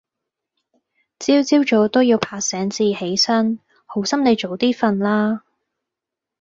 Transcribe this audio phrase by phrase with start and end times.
[1.19, 5.43] 朝朝早都要拍先至起身，好心你早啲瞓啦